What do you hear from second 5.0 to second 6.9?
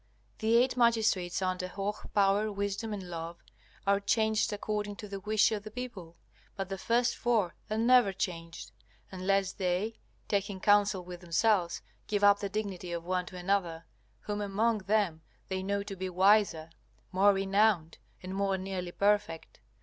the wish of the people, but the